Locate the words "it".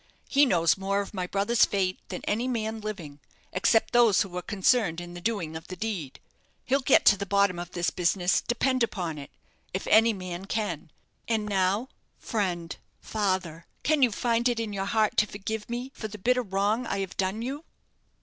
9.19-9.29, 14.49-14.59